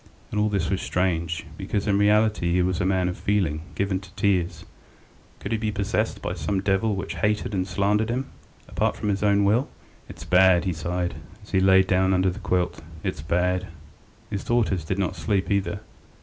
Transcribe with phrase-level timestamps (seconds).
[0.31, 3.99] And all this was strange, because in reality he was a man of feeling, given
[3.99, 4.65] to tears.
[5.39, 8.31] Could he be possessed by some devil which hated and slandered in him,
[8.67, 9.69] apart from his own will?
[10.09, 12.81] "It's bad," he sighed, as he lay down under the quilt.
[13.03, 13.67] "It's bad."
[14.31, 15.81] His daughters did not sleep either.